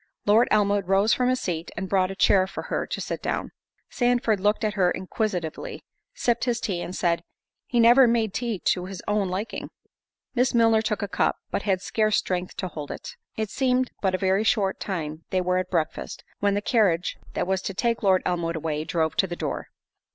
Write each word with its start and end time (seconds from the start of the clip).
Lord 0.25 0.47
Elmwood 0.49 0.87
rose 0.87 1.13
from 1.13 1.29
his 1.29 1.39
seat, 1.41 1.69
and 1.77 1.87
brought 1.87 2.09
a 2.09 2.15
chair 2.15 2.47
for 2.47 2.63
her 2.73 2.87
to 2.87 2.99
sit 2.99 3.21
down. 3.21 3.51
Sandford 3.91 4.39
looked 4.39 4.63
at 4.63 4.73
her 4.73 4.89
inquisitively, 4.89 5.83
sipped 6.15 6.45
his 6.45 6.59
tea, 6.59 6.81
and 6.81 6.95
said, 6.95 7.21
"He 7.67 7.79
never 7.79 8.07
made 8.07 8.33
tea 8.33 8.57
to 8.65 8.85
his 8.87 9.03
own 9.07 9.29
liking." 9.29 9.69
Miss 10.33 10.55
Milner 10.55 10.81
took 10.81 11.03
a 11.03 11.07
cup, 11.07 11.35
but 11.51 11.61
had 11.69 11.83
scarce 11.83 12.17
strength 12.17 12.57
to 12.57 12.67
hold 12.67 12.89
it. 12.89 13.15
It 13.37 13.51
seemed 13.51 13.91
but 14.01 14.15
a 14.15 14.17
very 14.17 14.43
short 14.43 14.79
time 14.79 15.23
they 15.29 15.39
were 15.39 15.59
at 15.59 15.69
breakfast, 15.69 16.23
when 16.39 16.55
the 16.55 16.63
carriage, 16.63 17.17
that 17.35 17.45
was 17.45 17.61
to 17.61 17.73
take 17.75 18.01
Lord 18.01 18.23
Elmwood 18.25 18.55
away, 18.55 18.83
drove 18.85 19.15
to 19.17 19.27
the 19.27 19.35
door. 19.35 19.67